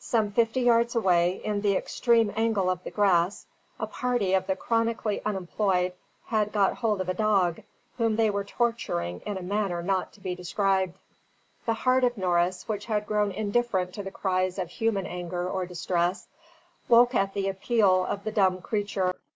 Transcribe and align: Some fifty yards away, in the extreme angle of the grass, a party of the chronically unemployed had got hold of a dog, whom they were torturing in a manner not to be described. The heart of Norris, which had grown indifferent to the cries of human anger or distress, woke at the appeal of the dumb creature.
Some 0.00 0.32
fifty 0.32 0.62
yards 0.62 0.96
away, 0.96 1.40
in 1.44 1.60
the 1.60 1.76
extreme 1.76 2.32
angle 2.34 2.68
of 2.68 2.82
the 2.82 2.90
grass, 2.90 3.46
a 3.78 3.86
party 3.86 4.34
of 4.34 4.48
the 4.48 4.56
chronically 4.56 5.22
unemployed 5.24 5.92
had 6.26 6.50
got 6.50 6.78
hold 6.78 7.00
of 7.00 7.08
a 7.08 7.14
dog, 7.14 7.60
whom 7.96 8.16
they 8.16 8.30
were 8.30 8.42
torturing 8.42 9.20
in 9.20 9.36
a 9.38 9.42
manner 9.42 9.80
not 9.80 10.12
to 10.14 10.20
be 10.20 10.34
described. 10.34 10.98
The 11.66 11.74
heart 11.74 12.02
of 12.02 12.18
Norris, 12.18 12.66
which 12.66 12.86
had 12.86 13.06
grown 13.06 13.30
indifferent 13.30 13.94
to 13.94 14.02
the 14.02 14.10
cries 14.10 14.58
of 14.58 14.70
human 14.70 15.06
anger 15.06 15.48
or 15.48 15.66
distress, 15.66 16.26
woke 16.88 17.14
at 17.14 17.32
the 17.32 17.48
appeal 17.48 18.04
of 18.06 18.24
the 18.24 18.32
dumb 18.32 18.60
creature. 18.60 19.14